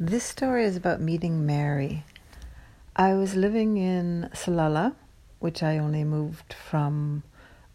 This 0.00 0.22
story 0.22 0.64
is 0.64 0.76
about 0.76 1.00
meeting 1.00 1.44
Mary. 1.44 2.04
I 2.94 3.14
was 3.14 3.34
living 3.34 3.78
in 3.78 4.30
Salalah, 4.32 4.94
which 5.40 5.60
I 5.60 5.78
only 5.78 6.04
moved 6.04 6.52
from, 6.52 7.24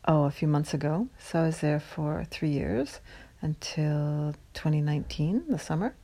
oh, 0.07 0.23
a 0.23 0.31
few 0.31 0.47
months 0.47 0.73
ago. 0.73 1.09
So 1.19 1.41
I 1.41 1.45
was 1.47 1.59
there 1.59 1.81
for 1.81 2.25
three 2.31 2.51
years 2.51 3.01
until 3.41 4.35
2019, 4.53 5.47
the 5.49 5.59
summer. 5.59 5.95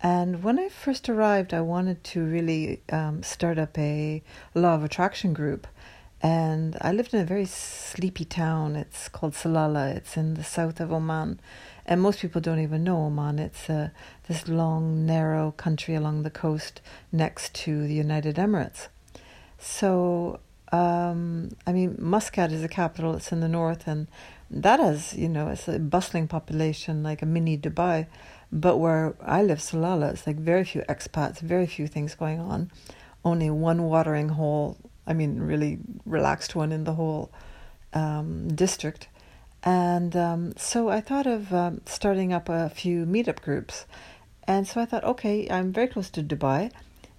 And 0.00 0.44
when 0.44 0.56
I 0.56 0.68
first 0.68 1.08
arrived, 1.08 1.52
I 1.52 1.62
wanted 1.62 2.04
to 2.04 2.24
really 2.24 2.82
um, 2.92 3.24
start 3.24 3.58
up 3.58 3.76
a 3.76 4.22
law 4.54 4.76
of 4.76 4.84
attraction 4.84 5.32
group. 5.32 5.66
And 6.22 6.76
I 6.80 6.92
lived 6.92 7.12
in 7.12 7.20
a 7.20 7.24
very 7.24 7.46
sleepy 7.46 8.24
town. 8.24 8.76
It's 8.76 9.08
called 9.08 9.32
Salalah. 9.32 9.96
It's 9.96 10.16
in 10.16 10.34
the 10.34 10.44
south 10.44 10.78
of 10.78 10.92
Oman. 10.92 11.40
And 11.90 12.00
most 12.00 12.20
people 12.20 12.40
don't 12.40 12.60
even 12.60 12.84
know 12.84 12.98
Oman. 13.06 13.40
It's 13.40 13.68
uh, 13.68 13.88
this 14.28 14.46
long, 14.46 15.04
narrow 15.04 15.50
country 15.50 15.96
along 15.96 16.22
the 16.22 16.30
coast 16.30 16.80
next 17.10 17.52
to 17.64 17.84
the 17.88 17.94
United 17.94 18.36
Emirates. 18.36 18.86
So, 19.58 20.38
um, 20.70 21.50
I 21.66 21.72
mean, 21.72 21.96
Muscat 21.98 22.52
is 22.52 22.62
the 22.62 22.68
capital. 22.68 23.16
It's 23.16 23.32
in 23.32 23.40
the 23.40 23.48
north, 23.48 23.88
and 23.88 24.06
that 24.52 24.78
has, 24.78 25.14
you 25.14 25.28
know, 25.28 25.48
it's 25.48 25.66
a 25.66 25.80
bustling 25.80 26.28
population, 26.28 27.02
like 27.02 27.22
a 27.22 27.26
mini 27.26 27.58
Dubai. 27.58 28.06
But 28.52 28.76
where 28.76 29.16
I 29.20 29.42
live, 29.42 29.58
Salalah, 29.58 30.12
it's 30.12 30.28
like 30.28 30.36
very 30.36 30.62
few 30.62 30.82
expats, 30.82 31.40
very 31.40 31.66
few 31.66 31.88
things 31.88 32.14
going 32.14 32.38
on. 32.38 32.70
Only 33.24 33.50
one 33.50 33.82
watering 33.82 34.28
hole. 34.28 34.76
I 35.08 35.12
mean, 35.12 35.40
really 35.40 35.80
relaxed 36.06 36.54
one 36.54 36.70
in 36.70 36.84
the 36.84 36.94
whole 36.94 37.32
um, 37.92 38.46
district 38.54 39.08
and 39.62 40.16
um, 40.16 40.52
so 40.56 40.88
I 40.88 41.00
thought 41.00 41.26
of 41.26 41.52
um, 41.52 41.82
starting 41.84 42.32
up 42.32 42.48
a 42.48 42.70
few 42.70 43.04
meetup 43.04 43.42
groups. 43.42 43.86
And 44.44 44.66
so 44.66 44.80
I 44.80 44.86
thought, 44.86 45.04
okay, 45.04 45.48
I'm 45.50 45.72
very 45.72 45.86
close 45.86 46.08
to 46.10 46.22
Dubai. 46.22 46.72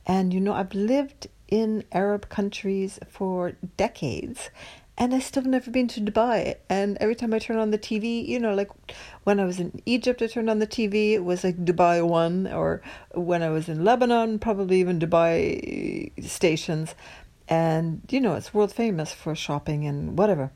And, 0.08 0.34
you 0.34 0.40
know, 0.40 0.54
I've 0.54 0.74
lived 0.74 1.28
in 1.48 1.84
Arab 1.92 2.30
countries 2.30 3.00
for 3.08 3.54
decades. 3.78 4.50
And 4.98 5.14
I 5.14 5.20
still 5.20 5.44
have 5.44 5.50
never 5.50 5.70
been 5.70 5.88
to 5.90 6.02
Dubai. 6.02 6.56
And 6.68 6.98
every 7.00 7.16
time 7.16 7.34
I 7.34 7.40
turn 7.40 7.58
on 7.58 7.70
the 7.70 7.78
TV, 7.78 8.28
you 8.28 8.40
know, 8.40 8.56
like 8.56 8.72
when 9.24 9.40
I 9.40 9.46
was 9.46 9.60
in 9.60 9.82
Egypt, 9.86 10.22
I 10.22 10.28
turned 10.28 10.50
on 10.50 10.60
the 10.60 10.68
TV, 10.68 11.14
it 11.14 11.24
was 11.24 11.44
like 11.44 11.64
Dubai 11.64 12.06
One. 12.06 12.48
Or 12.48 12.82
when 13.14 13.44
I 13.44 13.50
was 13.50 13.70
in 13.70 13.84
Lebanon, 13.84 14.40
probably 14.40 14.80
even 14.80 15.00
Dubai 15.00 16.12
stations. 16.26 16.96
And, 17.48 18.02
you 18.10 18.20
know, 18.20 18.34
it's 18.34 18.54
world 18.54 18.74
famous 18.74 19.14
for 19.14 19.36
shopping 19.36 19.86
and 19.86 20.18
whatever 20.18 20.52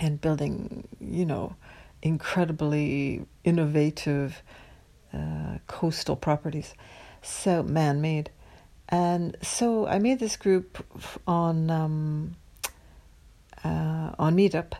and 0.00 0.20
building, 0.20 0.88
you 0.98 1.26
know, 1.26 1.54
incredibly 2.02 3.26
innovative 3.44 4.42
uh, 5.12 5.58
coastal 5.66 6.16
properties, 6.16 6.74
so 7.22 7.62
man 7.62 8.00
made. 8.00 8.30
And 8.88 9.36
so 9.42 9.86
I 9.86 9.98
made 9.98 10.18
this 10.18 10.36
group 10.36 10.84
on 11.26 11.70
um, 11.70 12.36
uh, 13.62 14.12
on 14.18 14.36
Meetup, 14.36 14.72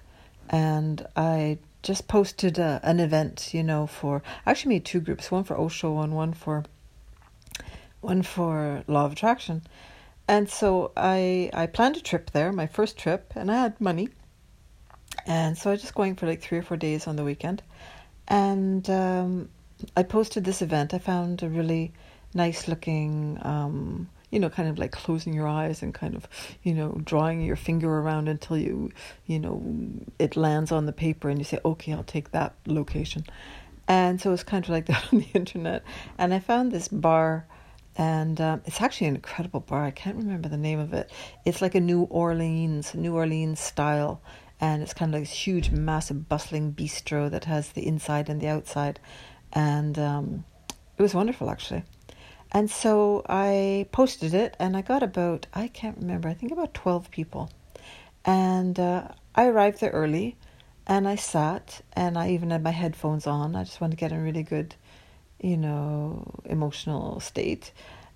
and 0.49 1.07
I 1.15 1.59
just 1.83 2.09
posted 2.09 2.59
a, 2.59 2.81
an 2.83 2.99
event, 2.99 3.55
you 3.55 3.63
know, 3.63 3.87
for 3.87 4.23
I 4.45 4.51
actually 4.51 4.75
made 4.75 4.85
two 4.85 5.01
groups, 5.01 5.31
one 5.31 5.45
for 5.45 5.59
Osho 5.59 6.01
and 6.01 6.15
one 6.15 6.33
for 6.33 6.65
one 8.01 8.23
for 8.23 8.83
Law 8.87 9.05
of 9.05 9.13
Attraction. 9.13 9.63
And 10.27 10.49
so 10.49 10.93
I 10.97 11.51
I 11.53 11.67
planned 11.67 11.97
a 11.99 12.01
trip 12.01 12.31
there, 12.31 12.53
my 12.53 12.67
first 12.67 12.97
trip, 12.97 13.33
and 13.37 13.51
I 13.51 13.63
had 13.63 13.81
money 13.81 14.09
and 15.31 15.57
so 15.57 15.71
I 15.71 15.75
was 15.75 15.81
just 15.81 15.95
going 15.95 16.17
for 16.17 16.27
like 16.27 16.43
three 16.43 16.59
or 16.59 16.63
four 16.63 16.77
days 16.77 17.07
on 17.07 17.15
the 17.15 17.23
weekend. 17.23 17.63
And 18.27 18.91
um, 18.91 19.49
I 19.97 20.03
posted 20.03 20.43
this 20.45 20.61
event. 20.61 20.93
I 20.93 20.99
found 20.99 21.45
a 21.45 21.49
really 21.49 21.93
nice 22.35 22.67
looking, 22.67 23.39
um, 23.43 24.09
you 24.33 24.41
know, 24.41 24.51
kind 24.51 24.69
of 24.69 24.77
like 24.77 24.91
closing 24.91 25.33
your 25.33 25.47
eyes 25.47 25.85
and 25.85 25.95
kind 25.95 26.17
of, 26.17 26.27
you 26.65 26.75
know, 26.75 27.01
drawing 27.05 27.43
your 27.43 27.55
finger 27.55 28.01
around 28.01 28.27
until 28.27 28.59
you, 28.59 28.91
you 29.25 29.39
know, 29.39 29.63
it 30.19 30.35
lands 30.35 30.73
on 30.73 30.87
the 30.87 30.93
paper 30.93 31.29
and 31.29 31.39
you 31.39 31.45
say, 31.45 31.61
okay, 31.65 31.93
I'll 31.93 32.03
take 32.03 32.33
that 32.33 32.57
location. 32.67 33.25
And 33.87 34.21
so 34.21 34.33
it's 34.33 34.43
kind 34.43 34.65
of 34.65 34.71
like 34.71 34.87
that 34.87 35.13
on 35.13 35.21
the 35.21 35.29
internet. 35.33 35.85
And 36.19 36.35
I 36.35 36.41
found 36.41 36.73
this 36.73 36.89
bar 36.89 37.47
and 37.95 38.41
um, 38.41 38.63
it's 38.65 38.81
actually 38.81 39.07
an 39.07 39.15
incredible 39.15 39.61
bar. 39.61 39.85
I 39.85 39.93
can't 39.93 40.17
remember 40.17 40.49
the 40.49 40.57
name 40.57 40.81
of 40.81 40.93
it. 40.93 41.09
It's 41.45 41.63
like 41.63 41.77
a 41.77 41.81
New 41.81 42.03
Orleans, 42.03 42.97
New 42.97 43.15
Orleans 43.15 43.61
style, 43.61 44.21
and 44.61 44.83
it's 44.83 44.93
kind 44.95 45.15
of 45.15 45.21
like 45.21 45.29
this 45.29 45.47
huge, 45.47 45.71
massive, 45.71 46.29
bustling 46.29 46.73
bistro 46.73 47.31
that 47.31 47.47
has 47.47 47.71
the 47.71 47.87
inside 47.87 48.29
and 48.29 48.41
the 48.41 48.49
outside, 48.49 49.01
and 49.53 49.99
um, 49.99 50.45
it 50.99 51.03
was 51.03 51.15
wonderful 51.15 51.51
actually. 51.51 51.83
And 52.53 52.71
so 52.71 53.25
I 53.29 53.87
posted 53.93 54.35
it, 54.35 54.57
and 54.59 54.77
I 54.77 54.83
got 54.83 55.03
about 55.03 55.47
I 55.55 55.69
can't 55.69 55.99
remember 55.99 56.29
I 56.29 56.35
think 56.35 56.53
about 56.53 56.75
twelve 56.75 57.11
people, 57.11 57.51
and 58.25 58.79
uh, 58.79 59.09
I 59.35 59.47
arrived 59.47 59.81
there 59.81 59.91
early, 59.91 60.37
and 60.87 61.09
I 61.09 61.17
sat, 61.17 61.81
and 61.95 62.19
I 62.19 62.31
even 62.31 62.51
had 62.51 62.63
my 62.63 62.71
headphones 62.73 63.27
on. 63.27 63.57
I 63.57 63.65
just 63.65 63.81
wanted 63.81 63.97
to 63.97 64.01
get 64.01 64.13
in 64.13 64.19
a 64.19 64.23
really 64.23 64.43
good, 64.43 64.75
you 65.41 65.57
know, 65.57 66.41
emotional 66.45 67.21
state, 67.21 67.73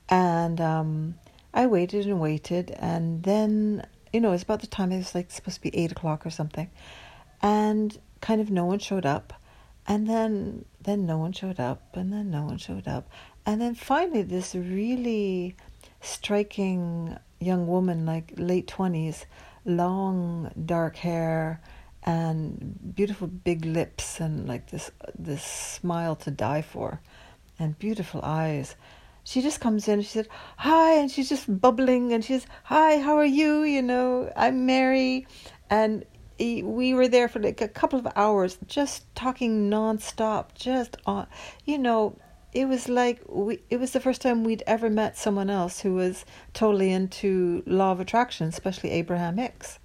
and 0.08 0.60
um, 0.60 1.14
I 1.54 1.66
waited 1.66 2.06
and 2.06 2.20
waited, 2.20 2.72
and 2.72 3.22
then 3.22 3.86
you 4.14 4.20
know, 4.20 4.28
it 4.28 4.32
was 4.32 4.44
about 4.44 4.60
the 4.60 4.68
time 4.68 4.92
it 4.92 4.98
was 4.98 5.14
like 5.14 5.32
supposed 5.32 5.56
to 5.56 5.60
be 5.60 5.76
eight 5.76 5.90
o'clock 5.90 6.24
or 6.24 6.30
something, 6.30 6.70
and 7.42 7.98
kind 8.20 8.40
of 8.40 8.48
no 8.48 8.64
one 8.64 8.78
showed 8.78 9.04
up, 9.04 9.32
and 9.88 10.08
then 10.08 10.64
then 10.80 11.04
no 11.04 11.18
one 11.18 11.32
showed 11.32 11.58
up, 11.58 11.96
and 11.96 12.12
then 12.12 12.30
no 12.30 12.44
one 12.44 12.58
showed 12.58 12.86
up, 12.86 13.10
and 13.44 13.60
then 13.60 13.74
finally 13.74 14.22
this 14.22 14.54
really 14.54 15.56
striking 16.00 17.18
young 17.40 17.66
woman, 17.66 18.06
like 18.06 18.32
late 18.36 18.68
twenties, 18.68 19.26
long 19.64 20.52
dark 20.64 20.96
hair 20.96 21.60
and 22.04 22.94
beautiful 22.94 23.26
big 23.26 23.64
lips 23.64 24.20
and 24.20 24.46
like 24.46 24.70
this 24.70 24.90
this 25.18 25.42
smile 25.42 26.14
to 26.14 26.30
die 26.30 26.60
for 26.60 27.00
and 27.58 27.78
beautiful 27.78 28.20
eyes 28.22 28.76
she 29.24 29.42
just 29.42 29.60
comes 29.60 29.88
in 29.88 29.94
and 29.94 30.04
she 30.04 30.10
said 30.10 30.28
hi 30.58 30.94
and 30.94 31.10
she's 31.10 31.28
just 31.28 31.60
bubbling 31.60 32.12
and 32.12 32.24
she 32.24 32.34
says 32.34 32.46
hi 32.64 32.98
how 32.98 33.16
are 33.16 33.24
you? 33.24 33.62
You 33.62 33.82
know 33.82 34.30
i'm 34.36 34.66
mary 34.66 35.26
and 35.70 36.04
we 36.38 36.94
were 36.94 37.08
there 37.08 37.28
for 37.28 37.38
like 37.38 37.60
a 37.60 37.68
couple 37.68 37.98
of 37.98 38.06
hours 38.16 38.58
just 38.66 39.12
talking 39.14 39.70
nonstop 39.70 40.54
just 40.54 40.96
on 41.06 41.26
you 41.64 41.78
know 41.78 42.16
it 42.52 42.66
was 42.66 42.88
like 42.88 43.20
we 43.28 43.60
it 43.70 43.78
was 43.78 43.92
the 43.92 44.00
first 44.00 44.20
time 44.20 44.44
we'd 44.44 44.62
ever 44.66 44.88
met 44.88 45.16
someone 45.16 45.50
else 45.50 45.80
who 45.80 45.94
was 45.94 46.24
totally 46.52 46.92
into 46.92 47.62
law 47.66 47.92
of 47.92 48.00
attraction 48.00 48.48
especially 48.48 48.90
abraham 48.90 49.36
hicks. 49.36 49.78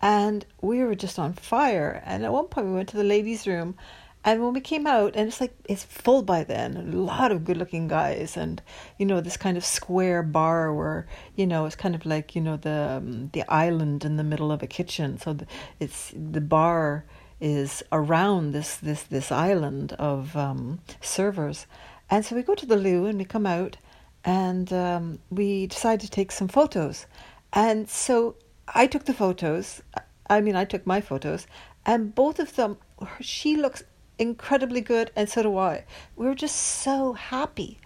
And 0.00 0.46
we 0.60 0.84
were 0.84 0.94
just 0.94 1.18
on 1.18 1.32
fire 1.32 2.02
and 2.06 2.24
at 2.24 2.32
one 2.32 2.46
point 2.46 2.68
we 2.68 2.74
went 2.74 2.88
to 2.90 2.96
the 2.96 3.04
ladies 3.04 3.46
room 3.48 3.76
and 4.24 4.42
when 4.42 4.52
we 4.52 4.60
came 4.60 4.86
out, 4.86 5.14
and 5.14 5.28
it's 5.28 5.40
like 5.40 5.54
it's 5.68 5.84
full 5.84 6.22
by 6.22 6.42
then, 6.42 6.76
a 6.76 6.82
lot 6.96 7.30
of 7.30 7.44
good-looking 7.44 7.88
guys, 7.88 8.36
and 8.36 8.60
you 8.98 9.06
know 9.06 9.20
this 9.20 9.36
kind 9.36 9.56
of 9.56 9.64
square 9.64 10.22
bar 10.22 10.74
where 10.74 11.06
you 11.36 11.46
know 11.46 11.66
it's 11.66 11.76
kind 11.76 11.94
of 11.94 12.04
like 12.04 12.34
you 12.34 12.42
know 12.42 12.56
the 12.56 12.98
um, 12.98 13.30
the 13.32 13.44
island 13.48 14.04
in 14.04 14.16
the 14.16 14.24
middle 14.24 14.50
of 14.50 14.62
a 14.62 14.66
kitchen. 14.66 15.18
So 15.18 15.34
the, 15.34 15.46
it's 15.78 16.12
the 16.14 16.40
bar 16.40 17.04
is 17.40 17.82
around 17.92 18.52
this 18.52 18.76
this 18.76 19.04
this 19.04 19.30
island 19.30 19.92
of 19.94 20.36
um, 20.36 20.80
servers, 21.00 21.66
and 22.10 22.24
so 22.24 22.34
we 22.34 22.42
go 22.42 22.56
to 22.56 22.66
the 22.66 22.76
loo 22.76 23.06
and 23.06 23.18
we 23.18 23.24
come 23.24 23.46
out, 23.46 23.76
and 24.24 24.72
um, 24.72 25.20
we 25.30 25.68
decide 25.68 26.00
to 26.00 26.10
take 26.10 26.32
some 26.32 26.48
photos, 26.48 27.06
and 27.52 27.88
so 27.88 28.34
I 28.66 28.88
took 28.88 29.04
the 29.04 29.14
photos. 29.14 29.80
I 30.28 30.40
mean, 30.40 30.56
I 30.56 30.64
took 30.64 30.86
my 30.86 31.00
photos, 31.00 31.46
and 31.86 32.14
both 32.14 32.40
of 32.40 32.56
them. 32.56 32.78
She 33.20 33.54
looks 33.54 33.84
incredibly 34.18 34.80
good, 34.80 35.10
and 35.16 35.28
so 35.28 35.42
do 35.42 35.56
I. 35.56 35.84
We 36.16 36.26
were 36.26 36.34
just 36.34 36.56
so 36.56 37.12
happy. 37.12 37.78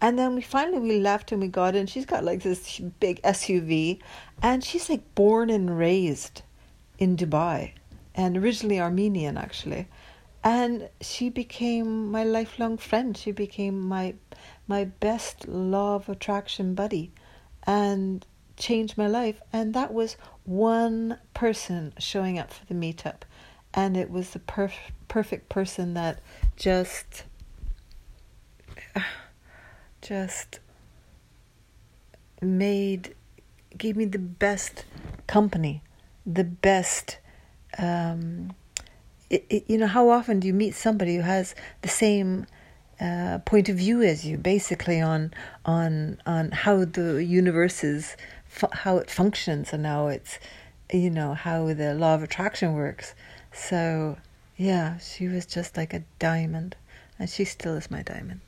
And 0.00 0.18
then 0.18 0.34
we 0.34 0.42
finally 0.42 0.78
we 0.78 1.00
left 1.00 1.32
and 1.32 1.40
we 1.40 1.48
got 1.48 1.74
in. 1.74 1.86
She's 1.86 2.06
got 2.06 2.24
like 2.24 2.42
this 2.42 2.78
big 3.00 3.20
SUV, 3.22 4.00
and 4.42 4.62
she's 4.62 4.88
like 4.88 5.14
born 5.14 5.50
and 5.50 5.76
raised 5.76 6.42
in 6.98 7.16
Dubai, 7.16 7.72
and 8.14 8.36
originally 8.36 8.80
Armenian 8.80 9.36
actually. 9.36 9.88
And 10.44 10.88
she 11.00 11.30
became 11.30 12.10
my 12.10 12.22
lifelong 12.22 12.78
friend. 12.78 13.16
She 13.16 13.32
became 13.32 13.80
my 13.80 14.14
my 14.68 14.84
best 14.84 15.48
law 15.48 15.96
of 15.96 16.08
attraction 16.08 16.74
buddy, 16.74 17.10
and 17.64 18.24
changed 18.56 18.96
my 18.96 19.08
life. 19.08 19.40
And 19.52 19.74
that 19.74 19.92
was 19.92 20.16
one 20.44 21.18
person 21.34 21.92
showing 21.98 22.38
up 22.38 22.52
for 22.52 22.64
the 22.66 22.74
meetup 22.74 23.22
and 23.78 23.96
it 23.96 24.10
was 24.10 24.30
the 24.30 24.40
perf- 24.40 24.90
perfect 25.06 25.48
person 25.48 25.94
that 25.94 26.20
just 26.56 27.22
just 30.02 30.58
made 32.42 33.14
gave 33.76 33.96
me 33.96 34.04
the 34.04 34.18
best 34.18 34.84
company 35.28 35.80
the 36.26 36.42
best 36.42 37.18
um, 37.78 38.50
it, 39.30 39.46
it, 39.48 39.64
you 39.68 39.78
know 39.78 39.86
how 39.86 40.08
often 40.08 40.40
do 40.40 40.48
you 40.48 40.54
meet 40.54 40.74
somebody 40.74 41.14
who 41.14 41.22
has 41.22 41.54
the 41.82 41.88
same 41.88 42.46
uh, 43.00 43.38
point 43.44 43.68
of 43.68 43.76
view 43.76 44.02
as 44.02 44.26
you, 44.26 44.36
basically 44.36 45.00
on 45.00 45.32
on 45.64 46.20
on 46.26 46.50
how 46.50 46.84
the 46.84 47.24
universe 47.24 47.84
is, 47.84 48.16
fu- 48.46 48.66
how 48.72 48.96
it 48.96 49.08
functions, 49.08 49.72
and 49.72 49.86
how 49.86 50.08
it's, 50.08 50.40
you 50.92 51.10
know, 51.10 51.34
how 51.34 51.72
the 51.72 51.94
law 51.94 52.14
of 52.14 52.22
attraction 52.22 52.74
works. 52.74 53.14
So 53.52 54.18
yeah, 54.56 54.98
she 54.98 55.28
was 55.28 55.46
just 55.46 55.76
like 55.76 55.94
a 55.94 56.04
diamond, 56.18 56.76
and 57.18 57.28
she 57.30 57.44
still 57.44 57.74
is 57.74 57.90
my 57.90 58.02
diamond. 58.02 58.40